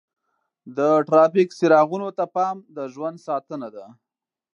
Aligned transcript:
د 0.77 0.79
ټرافیک 1.07 1.49
څراغونو 1.57 2.09
ته 2.17 2.25
پام 2.35 2.57
د 2.75 2.77
ژوند 2.93 3.17
ساتنه 3.27 3.67
ده. 3.75 3.85